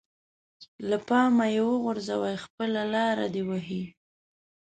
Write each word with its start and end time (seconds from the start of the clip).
له 0.89 0.97
پامه 1.07 1.45
يې 1.55 1.61
وغورځوي 1.67 2.35
خپله 2.43 2.81
لاره 2.93 3.25
دې 3.33 3.43
وهي. 3.49 3.83